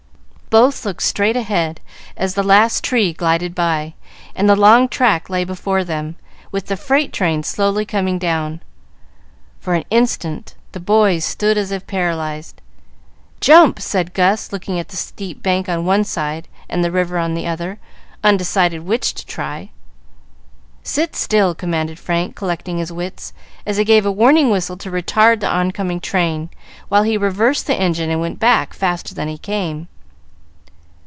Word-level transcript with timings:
Both 0.51 0.83
looked 0.85 1.03
straight 1.03 1.37
ahead 1.37 1.79
as 2.17 2.33
the 2.33 2.43
last 2.43 2.83
tree 2.83 3.13
glided 3.13 3.55
by, 3.55 3.93
and 4.35 4.49
the 4.49 4.55
long 4.57 4.89
track 4.89 5.29
lay 5.29 5.45
before 5.45 5.85
them, 5.85 6.17
with 6.51 6.65
the 6.65 6.75
freight 6.75 7.13
train 7.13 7.43
slowly 7.43 7.85
coming 7.85 8.19
down. 8.19 8.59
For 9.61 9.75
an 9.75 9.85
instant, 9.89 10.55
the 10.73 10.81
boys 10.81 11.23
stood 11.23 11.57
as 11.57 11.71
if 11.71 11.87
paralyzed. 11.87 12.59
"Jump!" 13.39 13.79
said 13.79 14.13
Gus, 14.13 14.51
looking 14.51 14.77
at 14.77 14.89
the 14.89 14.97
steep 14.97 15.41
bank 15.41 15.69
on 15.69 15.85
one 15.85 16.03
side 16.03 16.49
and 16.67 16.83
the 16.83 16.91
river 16.91 17.17
on 17.17 17.33
the 17.33 17.47
other, 17.47 17.79
undecided 18.21 18.81
which 18.85 19.13
to 19.13 19.25
try. 19.25 19.69
"Sit 20.83 21.15
still!" 21.15 21.55
commanded 21.55 21.97
Frank, 21.97 22.35
collecting 22.35 22.77
his 22.77 22.91
wits, 22.91 23.31
as 23.65 23.77
he 23.77 23.85
gave 23.85 24.05
a 24.05 24.11
warning 24.11 24.49
whistle 24.49 24.75
to 24.75 24.91
retard 24.91 25.39
the 25.39 25.47
on 25.47 25.71
coming 25.71 26.01
train, 26.01 26.49
while 26.89 27.03
he 27.03 27.15
reversed 27.15 27.67
the 27.67 27.75
engine 27.79 28.09
and 28.09 28.19
went 28.19 28.37
back 28.37 28.73
faster 28.73 29.15
than 29.15 29.29
he 29.29 29.37
came. 29.37 29.87